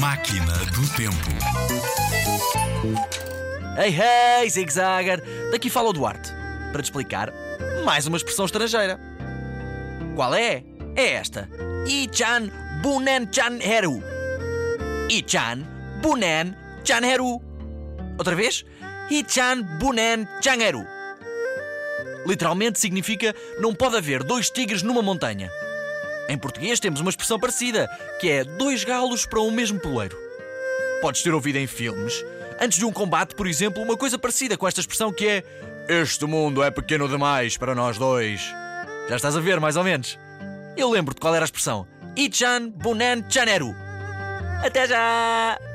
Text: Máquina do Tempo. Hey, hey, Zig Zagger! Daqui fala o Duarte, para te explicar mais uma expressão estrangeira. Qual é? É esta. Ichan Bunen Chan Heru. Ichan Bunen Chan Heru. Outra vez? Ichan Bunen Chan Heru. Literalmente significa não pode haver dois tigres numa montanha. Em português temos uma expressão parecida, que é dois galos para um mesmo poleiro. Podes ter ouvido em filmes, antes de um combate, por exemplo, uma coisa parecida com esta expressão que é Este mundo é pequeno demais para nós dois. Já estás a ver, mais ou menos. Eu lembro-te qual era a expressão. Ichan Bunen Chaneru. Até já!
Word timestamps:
Máquina 0.00 0.56
do 0.72 0.88
Tempo. 0.96 1.30
Hey, 3.76 3.94
hey, 3.94 4.48
Zig 4.48 4.72
Zagger! 4.72 5.22
Daqui 5.52 5.68
fala 5.68 5.90
o 5.90 5.92
Duarte, 5.92 6.32
para 6.72 6.80
te 6.80 6.86
explicar 6.86 7.30
mais 7.84 8.06
uma 8.06 8.16
expressão 8.16 8.46
estrangeira. 8.46 8.98
Qual 10.16 10.34
é? 10.34 10.64
É 10.96 11.12
esta. 11.12 11.50
Ichan 11.86 12.50
Bunen 12.82 13.28
Chan 13.30 13.58
Heru. 13.60 14.02
Ichan 15.10 15.66
Bunen 16.00 16.56
Chan 16.82 17.04
Heru. 17.04 17.38
Outra 18.16 18.34
vez? 18.34 18.64
Ichan 19.10 19.62
Bunen 19.78 20.26
Chan 20.40 20.62
Heru. 20.62 20.86
Literalmente 22.26 22.80
significa 22.80 23.34
não 23.60 23.74
pode 23.74 23.98
haver 23.98 24.24
dois 24.24 24.48
tigres 24.48 24.82
numa 24.82 25.02
montanha. 25.02 25.50
Em 26.30 26.38
português 26.38 26.78
temos 26.78 27.00
uma 27.00 27.10
expressão 27.10 27.40
parecida, 27.40 27.90
que 28.20 28.30
é 28.30 28.44
dois 28.44 28.84
galos 28.84 29.26
para 29.26 29.40
um 29.40 29.50
mesmo 29.50 29.80
poleiro. 29.80 30.16
Podes 31.02 31.24
ter 31.24 31.34
ouvido 31.34 31.56
em 31.56 31.66
filmes, 31.66 32.24
antes 32.60 32.78
de 32.78 32.84
um 32.84 32.92
combate, 32.92 33.34
por 33.34 33.48
exemplo, 33.48 33.82
uma 33.82 33.96
coisa 33.96 34.16
parecida 34.16 34.56
com 34.56 34.68
esta 34.68 34.80
expressão 34.80 35.12
que 35.12 35.26
é 35.26 35.44
Este 35.88 36.24
mundo 36.26 36.62
é 36.62 36.70
pequeno 36.70 37.08
demais 37.08 37.56
para 37.56 37.74
nós 37.74 37.98
dois. 37.98 38.42
Já 39.08 39.16
estás 39.16 39.36
a 39.36 39.40
ver, 39.40 39.58
mais 39.58 39.76
ou 39.76 39.82
menos. 39.82 40.16
Eu 40.76 40.88
lembro-te 40.88 41.20
qual 41.20 41.34
era 41.34 41.44
a 41.44 41.46
expressão. 41.46 41.84
Ichan 42.14 42.68
Bunen 42.68 43.24
Chaneru. 43.28 43.74
Até 44.64 44.86
já! 44.86 45.69